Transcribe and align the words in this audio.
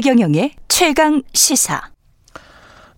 최경영의 0.00 0.52
최강 0.66 1.22
시사. 1.34 1.90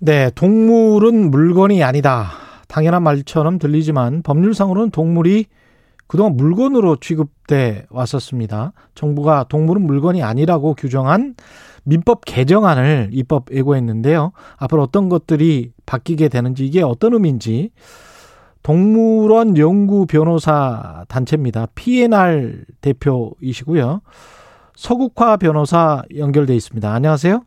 네, 0.00 0.30
동물은 0.36 1.32
물건이 1.32 1.82
아니다. 1.82 2.30
당연한 2.68 3.02
말처럼 3.02 3.58
들리지만 3.58 4.22
법률상으로는 4.22 4.90
동물이 4.92 5.46
그동안 6.06 6.36
물건으로 6.36 6.98
취급돼 7.00 7.86
왔었습니다. 7.90 8.72
정부가 8.94 9.46
동물은 9.48 9.82
물건이 9.82 10.22
아니라고 10.22 10.74
규정한 10.74 11.34
민법 11.82 12.24
개정안을 12.24 13.10
입법 13.10 13.46
예고했는데요. 13.52 14.30
앞으로 14.58 14.84
어떤 14.84 15.08
것들이 15.08 15.72
바뀌게 15.84 16.28
되는지 16.28 16.64
이게 16.64 16.82
어떤 16.82 17.14
의미인지 17.14 17.70
동물원 18.62 19.58
연구 19.58 20.06
변호사 20.06 21.04
단체입니다. 21.08 21.66
PNR 21.74 22.64
대표이시고요. 22.80 24.02
서국화 24.82 25.36
변호사 25.36 26.02
연결돼 26.16 26.56
있습니다. 26.56 26.92
안녕하세요. 26.92 27.44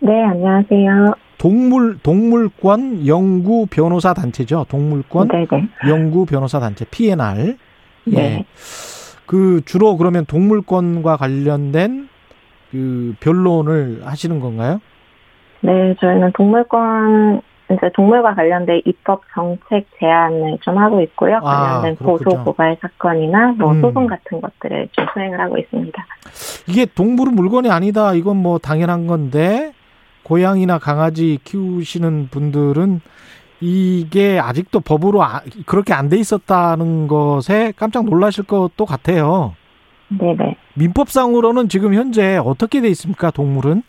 네, 0.00 0.22
안녕하세요. 0.22 1.14
동물 1.38 1.96
동물권 2.02 3.06
연구 3.06 3.66
변호사 3.70 4.12
단체죠. 4.12 4.66
동물권 4.68 5.28
네네. 5.28 5.46
연구 5.88 6.26
변호사 6.26 6.60
단체 6.60 6.84
PNR. 6.84 7.56
네. 8.04 8.18
예. 8.18 8.44
그 9.24 9.62
주로 9.64 9.96
그러면 9.96 10.26
동물권과 10.26 11.16
관련된 11.16 12.08
그 12.70 13.14
변론을 13.20 14.02
하시는 14.04 14.38
건가요? 14.38 14.82
네, 15.62 15.94
저희는 15.98 16.32
동물권 16.36 17.40
이제 17.70 17.90
동물과 17.94 18.34
관련된 18.34 18.82
입법 18.84 19.22
정책 19.34 19.86
제안을 19.98 20.58
좀 20.60 20.76
하고 20.78 21.00
있고요. 21.02 21.36
아, 21.42 21.80
관련된 21.80 21.96
아, 22.00 22.04
고소 22.04 22.44
고발 22.44 22.76
사건이나 22.80 23.54
뭐 23.58 23.72
음. 23.72 23.80
소송 23.80 24.06
같은 24.06 24.40
것들을 24.40 24.88
좀 24.92 25.06
수행을 25.12 25.40
하고 25.40 25.56
있습니다. 25.58 26.06
이게 26.68 26.84
동물은 26.86 27.34
물건이 27.34 27.70
아니다. 27.70 28.12
이건 28.14 28.36
뭐 28.36 28.58
당연한 28.58 29.06
건데 29.06 29.72
고양이나 30.24 30.78
강아지 30.78 31.38
키우시는 31.44 32.28
분들은 32.30 33.00
이게 33.60 34.38
아직도 34.38 34.80
법으로 34.80 35.22
아, 35.22 35.40
그렇게 35.64 35.94
안 35.94 36.08
돼 36.10 36.18
있었다는 36.18 37.08
것에 37.08 37.72
깜짝 37.76 38.04
놀라실 38.04 38.44
것도 38.44 38.84
같아요. 38.84 39.54
네네. 40.08 40.56
민법상으로는 40.74 41.68
지금 41.70 41.94
현재 41.94 42.36
어떻게 42.36 42.82
돼 42.82 42.88
있습니까, 42.88 43.30
동물은? 43.30 43.82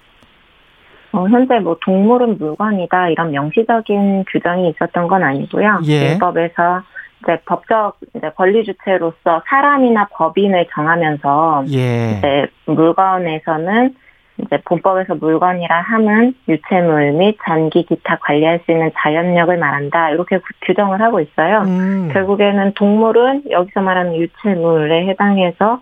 어, 1.16 1.30
현재 1.30 1.60
뭐 1.60 1.78
동물은 1.82 2.38
물건이다 2.38 3.10
이런 3.10 3.32
명시적인 3.32 4.26
규정이 4.30 4.70
있었던 4.70 5.08
건 5.08 5.24
아니고요. 5.24 5.80
예. 5.86 6.10
민법에서 6.10 6.82
이제 7.24 7.40
법적 7.46 7.98
이제 8.16 8.30
권리 8.36 8.66
주체로서 8.66 9.42
사람이나 9.48 10.10
법인을 10.12 10.68
정하면서 10.74 11.66
예. 11.72 12.18
이제 12.18 12.48
물건에서는 12.66 13.96
이제 14.40 14.62
본법에서 14.66 15.16
물건이라 15.16 15.80
함은 15.80 16.34
유체물 16.50 17.14
및 17.14 17.38
전기 17.46 17.84
기타 17.84 18.18
관리할 18.18 18.60
수 18.66 18.72
있는 18.74 18.92
자연력을 18.98 19.58
말한다 19.58 20.10
이렇게 20.10 20.40
규정을 20.66 21.02
하고 21.02 21.22
있어요. 21.22 21.62
음. 21.62 22.10
결국에는 22.12 22.74
동물은 22.74 23.44
여기서 23.50 23.82
말하는 23.82 24.16
유체물에 24.16 25.08
해당해서 25.08 25.80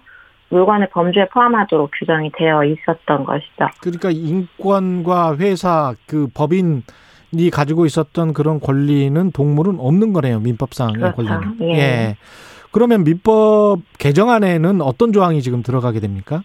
물건의 0.53 0.89
범주에 0.91 1.29
포함하도록 1.29 1.89
규정이 1.97 2.31
되어 2.37 2.63
있었던 2.63 3.25
것이죠. 3.25 3.69
그러니까 3.81 4.11
인권과 4.11 5.37
회사 5.37 5.95
그 6.07 6.27
법인 6.33 6.83
이 7.31 7.49
가지고 7.49 7.87
있었던 7.87 8.33
그런 8.33 8.59
권리는 8.59 9.31
동물은 9.31 9.79
없는 9.79 10.13
거네요. 10.13 10.39
민법상의 10.39 10.95
그렇죠. 10.95 11.15
권리는. 11.15 11.57
예. 11.61 11.77
예. 11.79 12.17
그러면 12.71 13.03
민법 13.03 13.79
개정안에는 13.97 14.81
어떤 14.81 15.11
조항이 15.11 15.41
지금 15.41 15.63
들어가게 15.63 15.99
됩니까? 15.99 16.43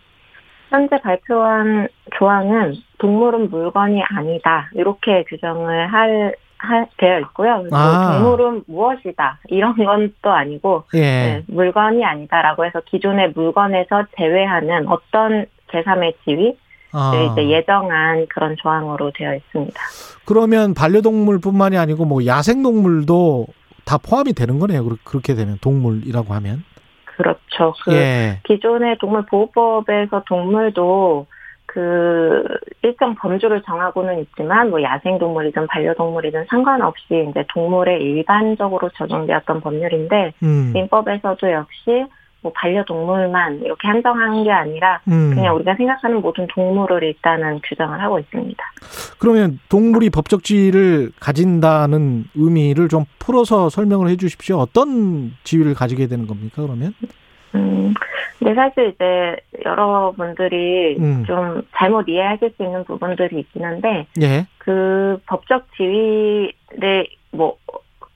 현재 0.71 0.99
발표한 1.03 1.89
조항은 2.19 2.75
동물은 2.99 3.51
물건이 3.51 4.03
아니다 4.03 4.71
이렇게 4.75 5.25
규정을 5.29 5.93
할 5.93 6.35
하, 6.59 6.85
되어 6.97 7.21
있고요. 7.21 7.65
아. 7.71 8.19
동물은 8.21 8.65
무엇이다 8.67 9.39
이런 9.49 9.77
건 9.77 10.13
또 10.23 10.31
아니고 10.31 10.85
예. 10.95 11.01
네, 11.01 11.45
물건이 11.47 12.05
아니다라고 12.05 12.65
해서 12.65 12.81
기존의 12.87 13.33
물건에서 13.35 14.05
제외하는 14.17 14.89
어떤 14.89 15.47
제3의 15.71 16.15
지위 16.25 16.57
아. 16.93 17.13
이제 17.33 17.49
예정한 17.49 18.27
그런 18.29 18.57
조항으로 18.57 19.13
되어 19.15 19.35
있습니다. 19.35 19.81
그러면 20.25 20.75
반려동물뿐만이 20.75 21.77
아니고 21.77 22.05
뭐 22.05 22.25
야생동물도 22.25 23.47
다 23.85 23.99
포함이 23.99 24.33
되는 24.35 24.59
거네요. 24.59 24.87
그렇게 25.05 25.35
되면 25.35 25.59
동물이라고 25.61 26.35
하면. 26.35 26.65
그렇죠. 27.05 27.75
그 27.85 27.95
예. 27.95 28.41
기존의 28.45 28.99
동물보호법에서 29.01 30.23
동물도 30.27 31.27
그 31.69 32.45
일정 32.83 33.15
범주를 33.15 33.63
정하고는 33.63 34.21
있지만 34.21 34.71
뭐 34.71 34.83
야생동물이든 34.83 35.67
반려동물이든 35.67 36.47
상관없이 36.49 37.27
이제 37.29 37.45
동물에 37.53 37.99
일반적으로 37.99 38.89
적용되었던 38.97 39.61
법률인데 39.61 40.33
음. 40.43 40.71
민법에서도 40.73 41.53
역시 41.53 42.07
뭐 42.41 42.53
반려동물만 42.55 43.61
이렇게 43.65 43.87
한정하는 43.87 44.45
게 44.45 44.51
아니라 44.51 45.01
음. 45.09 45.35
그냥 45.35 45.57
우리가 45.57 45.75
생각하는 45.75 46.23
모든 46.23 46.47
동물을 46.47 47.03
일단은 47.03 47.61
규정을 47.65 48.01
하고 48.01 48.19
있습니다. 48.19 48.65
그러면 49.19 49.59
동물이 49.69 50.09
법적 50.09 50.45
지위를 50.45 51.11
가진다는 51.21 52.25
의미를 52.35 52.89
좀 52.89 53.05
풀어서 53.19 53.69
설명을 53.69 54.09
해 54.09 54.17
주십시오. 54.17 54.57
어떤 54.57 55.33
지위를 55.45 55.75
가지게 55.75 56.07
되는 56.07 56.27
겁니까, 56.27 56.63
그러면? 56.63 56.95
음, 58.41 58.45
근데 58.45 58.55
사실 58.55 58.93
이제 58.95 59.37
여러분들이 59.65 60.97
음. 60.99 61.25
좀 61.27 61.63
잘못 61.77 62.09
이해하실 62.09 62.55
수 62.57 62.63
있는 62.63 62.85
부분들이 62.85 63.41
있긴 63.41 63.65
한데, 63.65 64.07
예. 64.23 64.47
그 64.59 65.21
법적 65.27 65.67
지위를 65.77 67.07
뭐, 67.33 67.57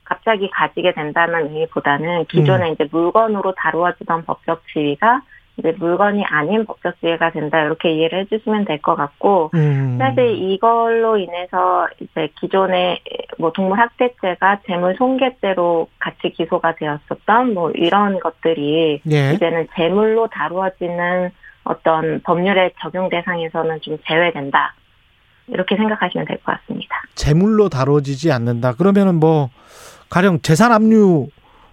갑자기 0.05 0.50
가지게 0.50 0.93
된다는 0.93 1.47
의미보다는 1.47 2.27
기존에 2.27 2.69
음. 2.69 2.72
이제 2.75 2.87
물건으로 2.91 3.55
다루어지던 3.56 4.25
법적 4.25 4.62
지위가 4.72 5.22
이제 5.58 5.72
물건이 5.78 6.24
아닌 6.24 6.64
법적 6.64 6.98
지위가 7.00 7.30
된다 7.30 7.62
이렇게 7.62 7.92
이해를 7.92 8.20
해주시면 8.20 8.64
될 8.64 8.80
것 8.80 8.94
같고 8.96 9.50
음. 9.54 9.96
사실 9.98 10.26
이걸로 10.50 11.18
인해서 11.18 11.86
이제 12.00 12.28
기존의 12.40 13.00
뭐 13.38 13.52
동물 13.52 13.78
학대죄가 13.78 14.60
재물 14.66 14.96
손괴죄로 14.96 15.88
같이 15.98 16.30
기소가 16.30 16.74
되었었던 16.76 17.54
뭐 17.54 17.70
이런 17.72 18.18
것들이 18.18 19.02
예. 19.10 19.32
이제는 19.34 19.68
재물로 19.76 20.28
다루어지는 20.28 21.30
어떤 21.64 22.20
법률의 22.22 22.72
적용 22.80 23.08
대상에서는 23.08 23.80
좀 23.82 23.98
제외된다 24.06 24.74
이렇게 25.48 25.76
생각하시면 25.76 26.26
될 26.26 26.38
것 26.38 26.58
같습니다. 26.60 26.96
재물로 27.14 27.69
다뤄지지 27.69 28.32
않는다. 28.32 28.72
그러면은 28.74 29.16
뭐 29.16 29.50
가령 30.08 30.40
재산 30.40 30.72
압류 30.72 31.28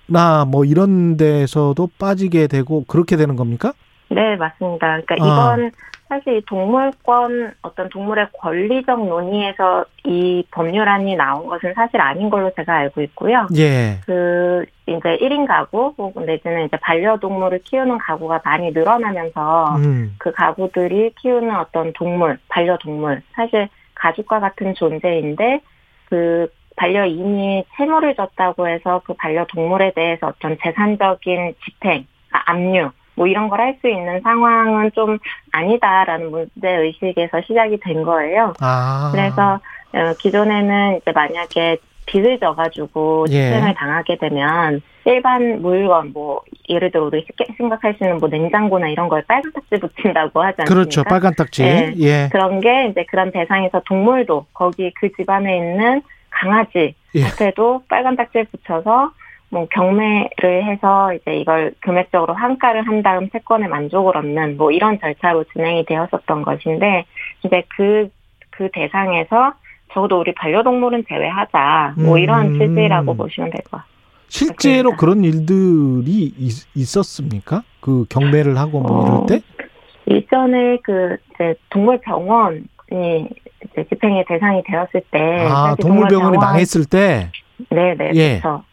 나뭐 0.10 0.66
이런 0.66 1.18
데서도 1.18 1.90
빠지게 2.00 2.48
되고 2.48 2.84
그렇게 2.86 3.16
되는 3.16 3.36
겁니까? 3.36 3.74
네, 4.10 4.36
맞습니다. 4.36 5.02
그러니까 5.02 5.16
아. 5.20 5.56
이건 5.56 5.72
사실 6.10 6.42
동물권 6.48 7.54
어떤 7.62 7.88
동물의 7.90 8.30
권리적 8.34 9.06
논의에서 9.08 9.86
이 10.06 10.44
법률안이 10.50 11.16
나온 11.16 11.48
것은 11.48 11.74
사실 11.76 12.02
아닌 12.02 12.32
걸로 12.32 12.52
제가 12.56 12.74
알고 12.74 13.02
있고요. 13.02 13.48
예. 13.56 14.00
그 14.08 14.66
이제 14.88 15.18
1인 15.22 15.46
가구 15.48 15.94
혹은 15.96 16.26
내지는 16.26 16.66
이제 16.66 16.78
반려동물을 16.78 17.60
키우는 17.60 18.00
가구가 18.00 18.42
많이 18.44 18.72
늘어나면서 18.72 19.76
음. 19.78 20.16
그 20.18 20.32
가구들이 20.32 21.14
키우는 21.22 21.56
어떤 21.56 21.94
동물, 21.94 22.40
반려동물 22.48 23.22
사실 23.34 23.70
가족과 23.94 24.40
같은 24.40 24.74
존재인데 24.74 25.62
그 26.10 26.48
반려인이 26.80 27.66
채무를 27.76 28.16
졌다고 28.16 28.68
해서 28.68 29.02
그 29.04 29.14
반려 29.14 29.46
동물에 29.46 29.92
대해서 29.94 30.28
어떤 30.28 30.58
재산적인 30.64 31.54
집행, 31.66 32.06
아, 32.32 32.42
압류, 32.52 32.90
뭐 33.16 33.28
이런 33.28 33.50
걸 33.50 33.60
할 33.60 33.76
수 33.82 33.90
있는 33.90 34.22
상황은 34.22 34.92
좀 34.96 35.18
아니다라는 35.52 36.32
문제 36.32 36.70
의식에서 36.70 37.42
시작이 37.46 37.78
된 37.82 38.04
거예요. 38.04 38.54
아. 38.62 39.10
그래서 39.14 39.60
어, 39.94 40.14
기존에는 40.20 40.98
이제 41.02 41.12
만약에 41.12 41.78
빚을 42.06 42.40
져가지고 42.40 43.28
집행을 43.28 43.70
예. 43.70 43.74
당하게 43.74 44.18
되면 44.18 44.82
일반 45.06 45.62
물건 45.62 46.12
뭐 46.14 46.42
예를 46.70 46.92
들어 46.92 47.06
우리 47.06 47.24
쉽게 47.26 47.46
생각할 47.58 47.96
수 47.96 48.04
있는 48.04 48.18
뭐 48.20 48.30
냉장고나 48.30 48.88
이런 48.88 49.10
거에 49.10 49.22
빨간 49.28 49.52
딱지 49.52 49.80
붙인다고 49.80 50.42
하지 50.42 50.62
않습니까? 50.62 50.74
그렇죠, 50.74 51.04
빨간 51.04 51.34
딱지. 51.36 51.64
네. 51.64 51.94
예. 52.00 52.30
그런 52.32 52.62
게 52.62 52.88
이제 52.88 53.06
그런 53.10 53.32
대상에서 53.32 53.82
동물도 53.86 54.46
거기 54.54 54.92
그 55.00 55.12
집안에 55.18 55.58
있는 55.58 56.02
강아지 56.40 56.96
한테도 57.16 57.82
예. 57.84 57.88
빨간 57.90 58.16
딱지를 58.16 58.48
붙여서 58.52 59.12
뭐 59.50 59.68
경매를 59.68 60.64
해서 60.64 61.14
이제 61.14 61.38
이걸 61.38 61.74
금액적으로 61.82 62.34
환가를 62.34 62.88
한 62.88 63.02
다음 63.02 63.30
채권의 63.30 63.68
만족을 63.68 64.16
얻는 64.16 64.58
뭐 64.58 64.72
이런 64.72 65.00
절차로 65.00 65.44
진행이 65.46 65.86
되었었던 65.86 66.44
것인데 66.44 67.06
이제 67.44 67.64
그그 67.76 68.10
그 68.52 68.70
대상에서 68.72 69.54
적어도 69.92 70.20
우리 70.20 70.34
반려동물은 70.34 71.06
제외하자 71.10 71.96
뭐 71.98 72.18
이런 72.20 72.54
음. 72.54 72.60
취지라고 72.60 73.16
보시면 73.16 73.50
될 73.50 73.62
것 73.64 73.72
같습니다. 73.72 74.00
실제로 74.30 74.96
그런 74.96 75.24
일들이 75.24 76.32
있, 76.38 76.98
었습니까그 76.98 78.06
경매를 78.10 78.58
하고 78.58 78.80
뭐 78.82 79.08
이럴 79.08 79.26
때? 79.26 79.36
어, 79.38 79.66
일전에 80.06 80.78
그 80.84 81.18
이제 81.34 81.56
동물병원 81.72 82.68
이 82.92 83.28
제 83.76 83.84
집행의 83.88 84.26
대상이 84.28 84.64
되었을 84.64 85.02
때 85.12 85.48
아, 85.50 85.76
동물병원이 85.80 86.38
병원, 86.38 86.40
망했을 86.40 86.86
때 86.86 87.32
네 87.72 87.94
네 87.96 88.12
예. 88.16 88.40
그렇죠. 88.40 88.64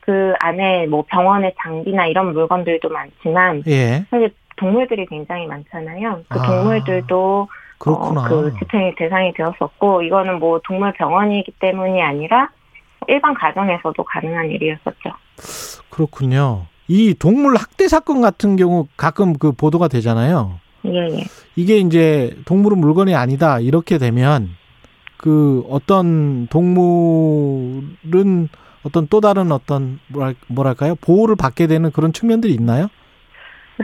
그 0.00 0.32
안에 0.40 0.86
뭐 0.86 1.04
병원의 1.08 1.54
장비나 1.62 2.06
이런 2.06 2.32
물건들도 2.32 2.88
많지만 2.88 3.62
예. 3.66 4.04
사실 4.10 4.32
동물들이 4.56 5.06
굉장히 5.06 5.46
많잖아요. 5.46 6.20
그 6.28 6.38
아, 6.38 6.42
동물들도 6.46 7.48
그렇구나. 7.78 8.24
어, 8.26 8.28
그 8.28 8.54
집행의 8.58 8.94
대상이 8.96 9.32
되었었고 9.34 10.02
이거는 10.02 10.38
뭐 10.38 10.60
동물 10.64 10.92
병원이기 10.92 11.52
때문이 11.60 12.00
아니라 12.02 12.48
일반 13.08 13.34
가정에서도 13.34 14.02
가능한 14.04 14.50
일이었었죠. 14.50 15.10
그렇군요. 15.90 16.66
이 16.88 17.14
동물 17.14 17.56
학대 17.56 17.88
사건 17.88 18.20
같은 18.20 18.56
경우 18.56 18.86
가끔 18.96 19.32
그 19.34 19.52
보도가 19.52 19.88
되잖아요. 19.88 20.60
예, 20.86 21.18
예. 21.18 21.24
이게 21.56 21.78
이제 21.78 22.36
동물은 22.44 22.78
물건이 22.78 23.14
아니다 23.14 23.60
이렇게 23.60 23.98
되면 23.98 24.50
그 25.16 25.64
어떤 25.68 26.48
동물은 26.48 28.48
어떤 28.82 29.06
또 29.08 29.20
다른 29.20 29.52
어떤 29.52 30.00
뭐랄까요 30.48 30.96
보호를 30.96 31.36
받게 31.36 31.68
되는 31.68 31.92
그런 31.92 32.12
측면들이 32.12 32.52
있나요? 32.54 32.88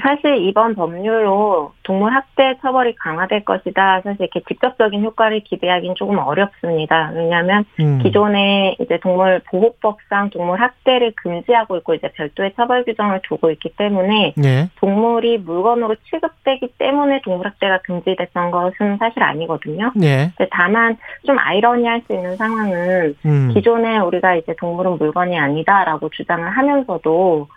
사실 0.00 0.36
이번 0.36 0.74
법률로 0.74 1.72
동물 1.82 2.12
학대 2.12 2.56
처벌이 2.60 2.94
강화될 2.96 3.44
것이다. 3.44 4.02
사실 4.02 4.20
이렇게 4.20 4.40
직접적인 4.46 5.02
효과를 5.02 5.40
기대하기는 5.40 5.94
조금 5.96 6.18
어렵습니다. 6.18 7.10
왜냐하면 7.14 7.64
음. 7.80 7.98
기존의 8.02 8.76
이제 8.80 8.98
동물 9.00 9.40
보호법상 9.50 10.30
동물 10.30 10.60
학대를 10.60 11.12
금지하고 11.16 11.78
있고 11.78 11.94
이제 11.94 12.10
별도의 12.14 12.52
처벌 12.56 12.84
규정을 12.84 13.20
두고 13.22 13.50
있기 13.52 13.70
때문에 13.76 14.34
네. 14.36 14.68
동물이 14.76 15.38
물건으로 15.38 15.96
취급되기 16.10 16.74
때문에 16.78 17.22
동물 17.22 17.46
학대가 17.46 17.78
금지됐던 17.78 18.50
것은 18.50 18.98
사실 18.98 19.22
아니거든요. 19.22 19.92
네. 19.96 20.30
다만 20.50 20.98
좀 21.24 21.38
아이러니할 21.38 22.02
수 22.06 22.12
있는 22.12 22.36
상황은 22.36 23.14
음. 23.24 23.50
기존에 23.54 23.98
우리가 23.98 24.36
이제 24.36 24.54
동물은 24.58 24.98
물건이 24.98 25.38
아니다라고 25.38 26.10
주장을 26.10 26.46
하면서도 26.48 27.48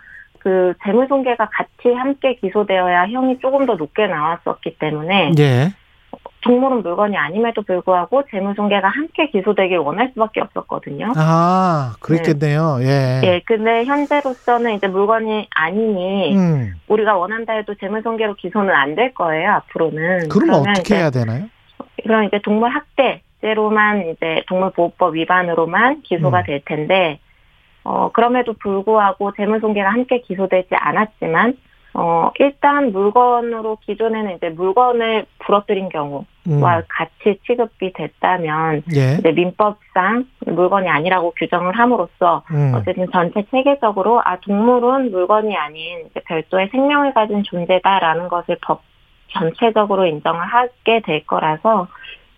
그 0.42 0.74
재물손괴가 0.84 1.50
같이 1.52 1.94
함께 1.96 2.34
기소되어야 2.34 3.06
형이 3.08 3.38
조금 3.38 3.64
더 3.64 3.74
높게 3.74 4.08
나왔었기 4.08 4.76
때문에 4.78 5.32
예. 5.38 5.68
동물은 6.40 6.82
물건이 6.82 7.16
아님에도 7.16 7.62
불구하고 7.62 8.24
재물손괴가 8.28 8.88
함께 8.88 9.28
기소되길 9.30 9.78
원할 9.78 10.10
수밖에 10.12 10.40
없었거든요. 10.40 11.12
아, 11.16 11.94
그랬겠네요. 12.00 12.78
네. 12.80 12.86
예. 12.86 13.20
예, 13.26 13.40
근데 13.46 13.84
현재로서는 13.84 14.74
이제 14.74 14.88
물건이 14.88 15.46
아니니 15.54 16.36
음. 16.36 16.74
우리가 16.88 17.16
원한다 17.16 17.52
해도 17.52 17.74
재물손괴로 17.76 18.34
기소는 18.34 18.74
안 18.74 18.96
될 18.96 19.14
거예요. 19.14 19.52
앞으로는. 19.52 20.28
그러면 20.28 20.68
어떻게 20.68 20.96
해야 20.96 21.10
되나요? 21.10 21.44
그럼 22.02 22.24
이제 22.24 22.40
동물 22.42 22.70
학대죄로만 22.70 24.10
이제 24.10 24.42
동물보호법 24.48 25.14
위반으로만 25.14 26.02
기소가 26.02 26.40
음. 26.40 26.44
될 26.46 26.62
텐데 26.64 27.20
어, 27.84 28.10
그럼에도 28.12 28.52
불구하고 28.54 29.32
재물손괴가 29.32 29.90
함께 29.90 30.20
기소되지 30.20 30.74
않았지만, 30.74 31.56
어, 31.94 32.30
일단 32.38 32.92
물건으로 32.92 33.78
기존에는 33.82 34.36
이제 34.36 34.48
물건을 34.48 35.26
부러뜨린 35.40 35.90
경우와 35.90 36.24
음. 36.46 36.62
같이 36.88 37.38
취급이 37.46 37.92
됐다면, 37.92 38.84
예. 38.94 39.16
이제 39.18 39.32
민법상 39.32 40.24
물건이 40.46 40.88
아니라고 40.88 41.34
규정을 41.36 41.78
함으로써, 41.78 42.44
음. 42.50 42.72
어쨌든 42.74 43.08
전체 43.12 43.44
체계적으로, 43.50 44.22
아, 44.24 44.36
동물은 44.36 45.10
물건이 45.10 45.54
아닌 45.56 46.06
이제 46.06 46.20
별도의 46.26 46.68
생명을 46.68 47.12
가진 47.12 47.42
존재다라는 47.42 48.28
것을 48.28 48.56
법 48.62 48.82
전체적으로 49.28 50.06
인정을 50.06 50.40
하게 50.40 51.00
될 51.00 51.26
거라서, 51.26 51.88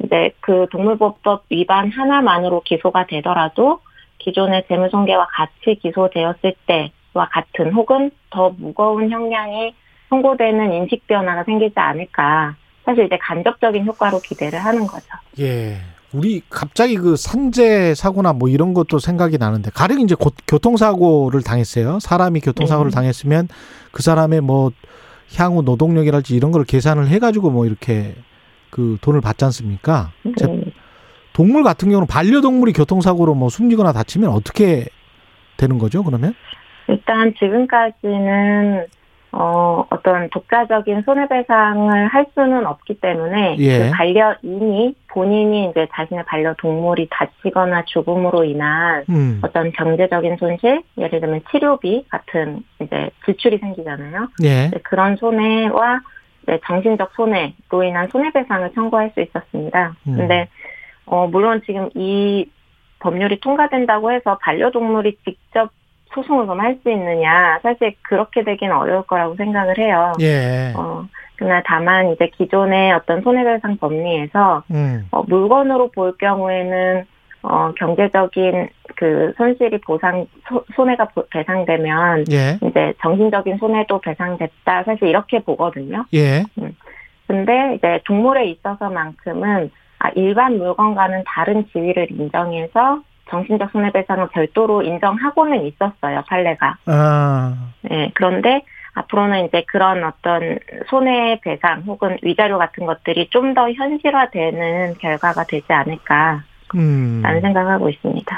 이제 0.03 0.33
그 0.41 0.67
동물보호법 0.73 1.45
위반 1.51 1.91
하나만으로 1.91 2.63
기소가 2.63 3.07
되더라도, 3.07 3.79
기존의 4.25 4.65
재무손괴와 4.69 5.27
같이 5.31 5.79
기소되었을 5.81 6.55
때와 6.67 7.29
같은 7.31 7.73
혹은 7.73 8.11
더 8.31 8.51
무거운 8.57 9.11
형량이 9.11 9.75
선고되는 10.09 10.73
인식 10.73 11.07
변화가 11.07 11.45
생기지 11.45 11.75
않을까. 11.77 12.57
사실 12.85 13.07
이제 13.07 13.19
간접적인 13.21 13.85
효과로 13.87 14.21
기대를 14.21 14.59
하는 14.59 14.87
거죠. 14.87 15.07
예. 15.41 15.77
우리 16.13 16.43
갑자기 16.49 16.97
그 16.97 17.17
산재 17.17 17.95
사고나 17.95 18.33
뭐 18.33 18.49
이런 18.49 18.73
것도 18.73 19.01
생각이 19.01 19.37
나는데 19.37 19.71
가령 19.75 20.01
이제 20.01 20.15
교통사고를 20.47 21.43
당했어요. 21.43 21.99
사람이 21.99 22.41
교통사고를 22.41 22.93
네. 22.93 22.95
당했으면 22.95 23.49
그 23.91 24.03
사람의 24.03 24.41
뭐 24.41 24.71
향후 25.37 25.63
노동력이랄지 25.63 26.37
이런 26.37 26.53
걸 26.53 26.65
계산을 26.65 27.09
해가지고 27.09 27.51
뭐 27.51 27.67
이렇게 27.67 28.15
그 28.71 28.97
돈을 29.01 29.21
받지 29.21 29.45
않습니까? 29.45 30.13
네. 30.23 30.64
동물 31.35 31.65
같은 31.65 31.91
경우는 31.91 32.07
반려동물이 32.07 32.73
교통사고로 32.73 33.35
뭐 33.35 33.51
숨지거나 33.51 33.93
다치면 33.93 34.31
어떻게 34.31 34.87
되는 35.59 35.79
거죠, 35.79 36.03
그러면? 36.03 36.35
일단 36.89 37.35
지금까지는 37.39 38.87
어, 39.33 39.85
어떤 39.91 40.31
독자적인 40.31 41.03
손해배상을 41.03 42.07
할 42.07 42.27
수는 42.35 42.65
없기 42.67 43.01
때문에 43.01 43.57
예. 43.59 43.79
그 43.79 43.91
반려인이 43.91 44.95
본인이 45.09 45.71
이제 45.71 45.89
자신의 45.93 46.25
반려 46.25 46.55
동물이 46.57 47.09
다치거나 47.11 47.85
죽음으로 47.87 48.45
인한 48.45 49.05
음. 49.09 49.41
어떤 49.43 49.73
경제적인 49.73 50.37
손실, 50.37 50.85
예를 50.97 51.21
들면 51.21 51.41
치료비 51.51 52.07
같은 52.11 52.63
이제 52.81 53.11
지출이 53.27 53.59
생기잖아요. 53.59 54.29
예. 54.45 54.71
그런 54.85 55.17
손해와 55.17 56.01
정신적 56.65 57.11
손해로 57.17 57.83
인한 57.83 58.07
손해배상을 58.13 58.71
청구할 58.73 59.11
수 59.15 59.21
있었습니다. 59.21 59.97
음. 60.07 60.17
근데 60.17 60.49
어, 61.07 61.27
물론 61.27 61.63
지금 61.67 61.91
이 61.95 62.49
법률이 63.01 63.41
통과된다고 63.41 64.13
해서 64.13 64.39
반려동물이 64.41 65.19
직접 65.25 65.71
소송을 66.15 66.47
그럼 66.47 66.61
할 66.61 66.79
수 66.83 66.91
있느냐. 66.91 67.59
사실 67.63 67.95
그렇게 68.03 68.45
되긴 68.45 68.71
어려울 68.71 69.03
거라고 69.03 69.35
생각을 69.37 69.79
해요. 69.79 70.13
예. 70.21 70.73
어, 70.77 71.05
그러나 71.37 71.63
다만 71.67 72.13
이제 72.13 72.29
기존의 72.29 72.93
어떤 72.93 73.21
손해배상 73.23 73.79
법리에서 73.79 74.63
음. 74.71 75.09
어, 75.11 75.23
물건으로 75.25 75.91
볼 75.91 76.17
경우에는 76.17 77.05
어, 77.43 77.73
경제적인 77.77 78.69
그 78.97 79.35
손실이 79.37 79.79
보상, 79.83 80.27
소, 80.49 80.65
손해가 80.75 81.09
배상되면, 81.31 82.25
예. 82.33 82.59
이제 82.67 82.95
정신적인 83.03 83.59
손해도 83.59 84.01
배상됐다. 84.01 84.85
사실 84.85 85.09
이렇게 85.09 85.41
보거든요. 85.41 86.07
예. 86.15 86.43
음. 86.59 86.75
근데 87.27 87.75
이제 87.75 88.01
동물에 88.07 88.47
있어서만큼은 88.47 89.67
아, 89.67 89.84
일반 90.17 90.59
물건과는 90.59 91.25
다른 91.27 91.67
지위를 91.73 92.09
인정해서 92.11 93.01
정신적 93.31 93.71
손해배상을 93.73 94.29
별도로 94.29 94.83
인정하고는 94.83 95.65
있었어요, 95.67 96.23
판례가. 96.29 96.77
아. 96.87 97.57
네, 97.83 98.11
그런데 98.15 98.63
앞으로는 98.95 99.47
이제 99.47 99.65
그런 99.67 100.05
어떤 100.05 100.59
손해배상 100.89 101.83
혹은 101.87 102.17
위자료 102.23 102.59
같은 102.59 102.87
것들이 102.87 103.29
좀 103.31 103.55
더 103.55 103.71
현실화되는 103.71 104.95
결과가 104.99 105.45
되지 105.45 105.73
않을까. 105.73 106.43
음. 106.75 107.21
라는 107.23 107.41
생각하고 107.41 107.89
있습니다. 107.89 108.37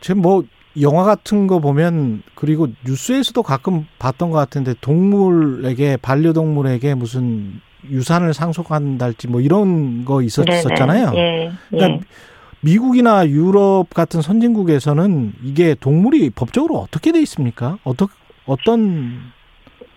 지금 0.00 0.22
뭐 0.22 0.42
영화 0.80 1.04
같은 1.04 1.46
거 1.46 1.58
보면 1.60 2.22
그리고 2.34 2.66
뉴스에서도 2.84 3.42
가끔 3.42 3.86
봤던 3.98 4.30
것 4.30 4.36
같은데 4.36 4.74
동물에게 4.80 5.96
반려동물에게 5.98 6.94
무슨 6.94 7.60
유산을 7.90 8.34
상속한달지 8.34 9.28
뭐 9.28 9.40
이런 9.40 10.04
거 10.04 10.22
있었었잖아요. 10.22 11.12
예, 11.14 11.50
그러니까 11.70 11.94
예. 11.94 12.00
미국이나 12.60 13.26
유럽 13.28 13.86
같은 13.94 14.22
선진국에서는 14.22 15.32
이게 15.42 15.74
동물이 15.74 16.30
법적으로 16.30 16.76
어떻게 16.76 17.12
돼 17.12 17.20
있습니까? 17.20 17.78
어떻 17.84 18.10
어떤 18.46 19.32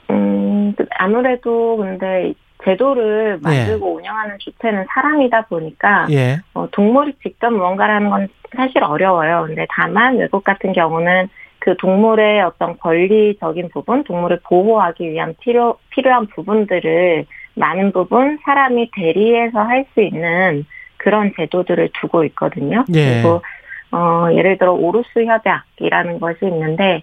음 0.10 0.76
아무래도 0.98 1.78
근데 1.78 2.34
제도를 2.64 3.40
예. 3.40 3.42
만들고 3.42 3.90
예. 3.90 3.96
운영하는 3.96 4.38
주체는 4.40 4.86
사람이다 4.94 5.46
보니까 5.48 6.08
예. 6.12 6.40
어, 6.54 6.68
동물이 6.72 7.14
직접 7.24 7.52
뭔가라는 7.52 8.10
건 8.10 8.28
사실 8.56 8.84
어려워요. 8.84 9.46
근데 9.48 9.66
다만 9.70 10.18
외국 10.18 10.44
같은 10.44 10.74
경우는 10.74 11.30
그 11.60 11.76
동물의 11.78 12.42
어떤 12.42 12.78
권리적인 12.78 13.70
부분, 13.70 14.04
동물을 14.04 14.40
보호하기 14.44 15.10
위한 15.10 15.36
필요 15.42 15.78
필요한 15.90 16.28
부분들을 16.28 17.26
많은 17.60 17.92
부분 17.92 18.40
사람이 18.44 18.92
대리해서 18.94 19.60
할 19.62 19.86
수 19.94 20.02
있는 20.02 20.66
그런 20.98 21.32
제도들을 21.36 21.90
두고 22.00 22.24
있거든요. 22.26 22.84
예. 22.94 23.22
그리고 23.22 23.42
어, 23.92 24.28
예를 24.34 24.58
들어 24.58 24.74
오르스 24.74 25.26
협약이라는 25.26 26.20
것이 26.20 26.40
있는데 26.44 27.02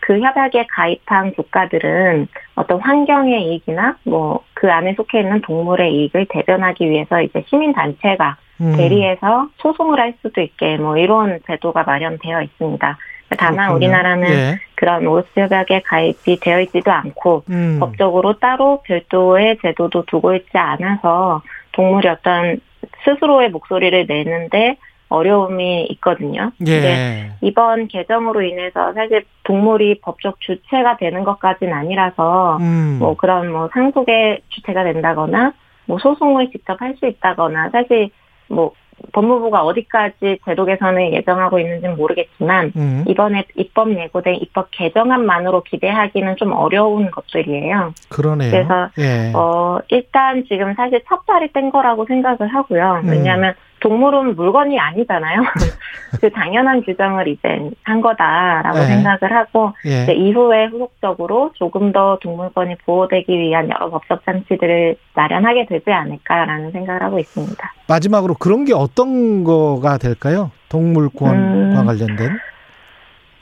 그 0.00 0.20
협약에 0.20 0.66
가입한 0.70 1.32
국가들은 1.34 2.28
어떤 2.54 2.80
환경의 2.80 3.42
이익이나 3.44 3.96
뭐 4.04 4.48
그 4.58 4.72
안에 4.72 4.94
속해 4.94 5.20
있는 5.20 5.40
동물의 5.40 5.94
이익을 5.94 6.26
대변하기 6.28 6.90
위해서 6.90 7.22
이제 7.22 7.44
시민 7.46 7.72
단체가 7.72 8.36
음. 8.60 8.74
대리해서 8.76 9.48
소송을 9.58 10.00
할 10.00 10.14
수도 10.20 10.40
있게 10.40 10.78
뭐 10.78 10.96
이런 10.98 11.38
제도가 11.46 11.84
마련되어 11.84 12.42
있습니다. 12.42 12.98
다만 13.36 13.68
그렇군요. 13.68 13.76
우리나라는 13.76 14.28
예. 14.28 14.58
그런 14.74 15.06
오스 15.06 15.26
협약에 15.34 15.82
가입이 15.84 16.40
되어 16.40 16.60
있지도 16.62 16.90
않고 16.90 17.42
음. 17.50 17.78
법적으로 17.80 18.38
따로 18.38 18.82
별도의 18.84 19.58
제도도 19.60 20.04
두고 20.06 20.34
있지 20.34 20.56
않아서 20.56 21.42
동물이 21.72 22.08
어떤 22.08 22.60
스스로의 23.04 23.50
목소리를 23.50 24.06
내는데 24.06 24.76
어려움이 25.10 25.86
있거든요. 25.92 26.52
예. 26.66 27.32
이번 27.40 27.88
개정으로 27.88 28.42
인해서 28.42 28.92
사실 28.92 29.24
동물이 29.44 30.00
법적 30.00 30.40
주체가 30.40 30.96
되는 30.98 31.24
것까지는 31.24 31.72
아니라서 31.72 32.58
음. 32.60 32.98
뭐 32.98 33.16
그런 33.16 33.50
뭐 33.50 33.68
상속의 33.72 34.42
주체가 34.48 34.84
된다거나 34.84 35.52
뭐 35.86 35.98
소송을 35.98 36.50
직접 36.50 36.80
할 36.80 36.94
수 36.98 37.06
있다거나 37.06 37.70
사실 37.70 38.10
뭐 38.48 38.72
법무부가 39.12 39.64
어디까지 39.64 40.38
제도 40.44 40.64
개선을 40.64 41.12
예정하고 41.12 41.58
있는지는 41.58 41.96
모르겠지만 41.96 42.72
음. 42.76 43.04
이번에 43.06 43.44
입법 43.56 43.90
예고된 43.90 44.36
입법 44.36 44.68
개정안만으로 44.70 45.62
기대하기는 45.62 46.36
좀 46.36 46.52
어려운 46.52 47.10
것들이에요. 47.10 47.94
그러네요. 48.08 48.50
그래서 48.50 48.90
예. 48.98 49.32
어 49.34 49.78
일단 49.88 50.44
지금 50.48 50.74
사실 50.74 51.00
첫 51.08 51.26
자리 51.26 51.52
뗀 51.52 51.70
거라고 51.70 52.04
생각을 52.06 52.48
하고요. 52.48 53.02
음. 53.04 53.08
왜냐하면 53.10 53.54
동물은 53.80 54.36
물건이 54.36 54.78
아니잖아요. 54.78 55.42
그 56.20 56.30
당연한 56.30 56.82
규정을 56.82 57.28
이제 57.28 57.70
한 57.84 58.00
거다라고 58.00 58.78
네. 58.78 58.86
생각을 58.86 59.32
하고 59.36 59.72
예. 59.86 60.02
이제 60.02 60.12
이후에 60.14 60.66
후속적으로 60.66 61.52
조금 61.54 61.92
더 61.92 62.18
동물권이 62.20 62.76
보호되기 62.84 63.38
위한 63.38 63.68
여러 63.70 63.90
법적 63.90 64.24
장치들을 64.24 64.96
마련하게 65.14 65.66
되지 65.66 65.90
않을까라는 65.90 66.72
생각을 66.72 67.02
하고 67.02 67.18
있습니다. 67.18 67.72
마지막으로 67.88 68.34
그런 68.34 68.64
게 68.64 68.74
어떤 68.74 69.44
거가 69.44 69.98
될까요? 69.98 70.50
동물권과 70.68 71.80
음. 71.80 71.86
관련된? 71.86 72.38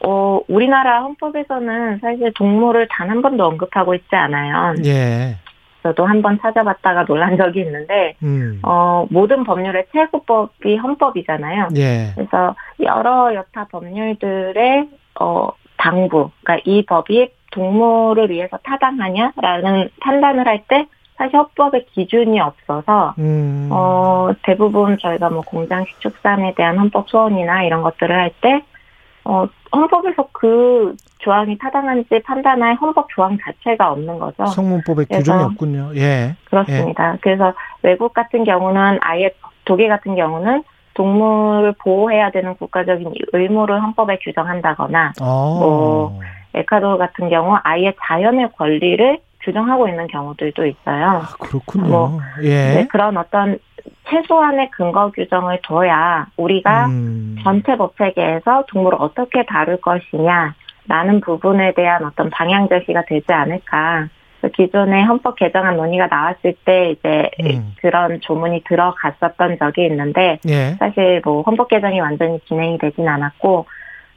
어, 0.05 0.40
우리나라 0.49 1.00
헌법에서는 1.02 1.99
사실 2.00 2.33
동물을 2.35 2.87
단 2.90 3.07
한 3.09 3.23
번도 3.23 3.45
언급하고 3.45 3.95
있지 3.95 4.14
않아요. 4.14 4.75
예. 4.85 5.37
저도 5.87 6.05
한번 6.05 6.38
찾아봤다가 6.40 7.05
놀란 7.05 7.37
적이 7.38 7.61
있는데, 7.61 8.14
음. 8.23 8.61
어, 8.64 9.07
모든 9.11 9.45
법률의 9.45 9.87
최고법이 9.93 10.76
헌법이잖아요. 10.76 11.69
예. 11.76 12.12
그래서 12.14 12.57
여러 12.81 13.33
여타 13.35 13.66
법률들의, 13.71 14.88
어, 15.21 15.49
당부, 15.76 16.31
그러니까 16.43 16.62
이 16.69 16.85
법이 16.85 17.31
동물을 17.52 18.31
위해서 18.31 18.59
타당하냐라는 18.64 19.90
판단을 20.00 20.47
할 20.47 20.64
때, 20.66 20.87
사실 21.16 21.37
헌법에 21.37 21.87
기준이 21.93 22.40
없어서, 22.40 23.14
음. 23.19 23.69
어, 23.71 24.31
대부분 24.43 24.99
저희가 24.99 25.31
뭐 25.31 25.43
공장 25.43 25.85
식 25.85 26.00
축산에 26.00 26.55
대한 26.55 26.78
헌법 26.78 27.09
소원이나 27.09 27.62
이런 27.62 27.83
것들을 27.83 28.14
할 28.14 28.31
때, 28.40 28.61
어, 29.26 29.49
헌법에서 29.75 30.28
그 30.33 30.95
조항이 31.18 31.59
타당한지 31.59 32.21
판단할 32.25 32.76
헌법 32.76 33.09
조항 33.11 33.37
자체가 33.42 33.90
없는 33.90 34.21
거죠. 34.21 34.47
성문법에 34.47 35.06
규정이 35.06 35.42
없군요. 35.42 35.90
예. 35.97 36.37
그렇습니다. 36.45 37.16
그래서 37.21 37.52
외국 37.83 38.14
같은 38.14 38.45
경우는 38.45 38.99
아예 39.02 39.33
독일 39.64 39.88
같은 39.88 40.14
경우는 40.14 40.62
동물을 40.95 41.75
보호해야 41.83 42.30
되는 42.30 42.54
국가적인 42.54 43.12
의무를 43.33 43.83
헌법에 43.83 44.18
규정한다거나 44.23 45.12
어. 45.21 45.59
뭐, 45.59 46.21
에콰도르 46.54 46.97
같은 46.97 47.28
경우 47.28 47.59
아예 47.64 47.92
자연의 48.06 48.50
권리를 48.56 49.18
규정하고 49.46 49.88
있는 49.88 50.08
경우들도 50.08 50.66
있어요. 50.66 51.06
아, 51.06 51.28
그렇군요. 51.38 51.86
뭐, 51.86 52.20
예. 52.42 52.74
네, 52.74 52.86
그런 52.88 53.16
어떤 53.16 53.58
최소한의 54.08 54.70
근거 54.72 55.10
규정을 55.12 55.60
둬야 55.62 56.26
우리가 56.36 56.86
음. 56.86 57.36
전체 57.42 57.76
법 57.76 57.96
체계에서 57.96 58.64
동물을 58.68 58.98
어떻게 59.00 59.46
다룰 59.46 59.80
것이냐라는 59.80 61.20
부분에 61.24 61.74
대한 61.74 62.04
어떤 62.04 62.28
방향 62.30 62.68
제시가 62.68 63.04
되지 63.06 63.32
않을까. 63.32 64.08
그 64.42 64.50
기존의 64.50 65.04
헌법 65.04 65.36
개정안 65.36 65.76
논의가 65.76 66.08
나왔을 66.08 66.54
때 66.64 66.90
이제 66.90 67.30
음. 67.40 67.74
그런 67.80 68.20
조문이 68.20 68.64
들어갔었던 68.64 69.58
적이 69.58 69.86
있는데 69.86 70.38
예. 70.48 70.74
사실 70.78 71.22
뭐 71.24 71.42
헌법 71.42 71.68
개정이 71.68 72.00
완전히 72.00 72.38
진행이 72.46 72.78
되진 72.78 73.08
않았고 73.08 73.66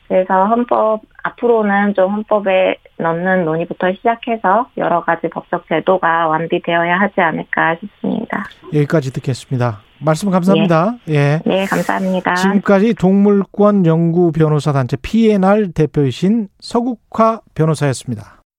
그래서 0.08 0.46
헌법 0.46 1.02
앞으로는 1.30 1.94
좀 1.96 2.12
헌법에 2.12 2.78
넣는 2.98 3.46
논의부터 3.46 3.92
시작해서 3.94 4.68
여러 4.78 5.04
가지 5.04 5.28
법적 5.30 5.68
제도가 5.68 6.28
완비되어야 6.28 7.00
하지 7.00 7.22
않을까 7.22 7.76
싶습니다. 7.82 8.46
여기까지 8.74 9.14
듣겠습니다. 9.14 9.80
말씀 10.00 10.30
감사합니다. 10.30 10.96
예. 11.10 11.42
네, 11.46 11.66
감사합니다. 11.66 12.36
지금까지 12.36 12.94
동물권 12.94 13.86
연구 13.86 14.32
변호사 14.32 14.72
단체 14.72 14.98
PNR 15.02 15.74
대표이신 15.74 16.48
서국화 16.60 17.42
변호사였습니다. 17.54 18.39